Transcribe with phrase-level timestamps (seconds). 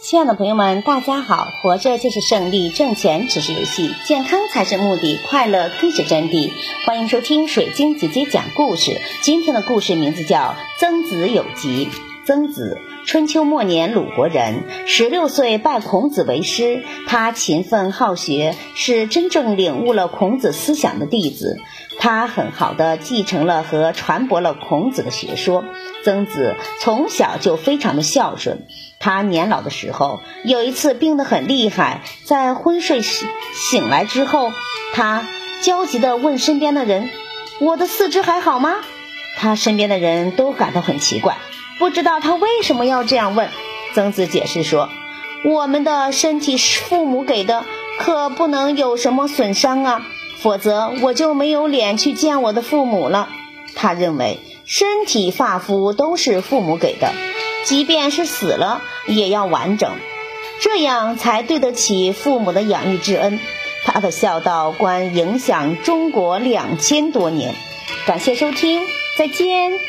[0.00, 1.48] 亲爱的朋友们，大家好！
[1.60, 6.52] 活着就是胜利，挣钱只是游戏，健康才是目的，快乐更是真谛。
[6.86, 9.00] 欢迎收听水晶姐姐讲故事。
[9.22, 10.38] 今天的故事名字叫
[10.78, 11.86] 《曾子有疾》。
[12.28, 12.76] 曾子，
[13.06, 16.84] 春秋末年鲁国人，十六岁拜孔子为师。
[17.06, 21.56] 他勤奋好学，是真正领悟了孔子思想的弟子。
[21.98, 25.64] 他很好的继承了和传播了孔子的学说。
[26.04, 28.66] 曾子从小就非常的孝顺。
[29.00, 34.52] 他年老的时候，有一次病得很厉害，在昏睡醒醒来之后，
[34.92, 35.26] 他
[35.62, 37.08] 焦急地问身边的人
[37.58, 38.74] ：“我的四肢还好吗？”
[39.40, 41.38] 他身边的人都感到很奇怪，
[41.78, 43.48] 不知道他为什么要这样问。
[43.94, 44.88] 曾子解释说
[45.44, 47.64] ：“我们的身体是父母给的，
[47.98, 50.06] 可不能有什么损伤啊，
[50.40, 53.28] 否则我就没有脸去见我的父母了。”
[53.74, 57.12] 他认为身体发肤都是父母给的。
[57.64, 59.92] 即便是死了，也要完整，
[60.60, 63.38] 这样才对得起父母的养育之恩。
[63.84, 67.54] 他的孝道观影响中国两千多年。
[68.06, 68.80] 感谢收听，
[69.18, 69.87] 再见。